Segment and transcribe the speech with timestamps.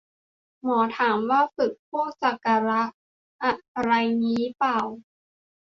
[0.63, 2.83] หมอถามว่าฝึกพวกจักระ
[3.43, 3.53] อะ
[3.83, 3.91] ไร
[4.25, 4.87] งี้ป่าว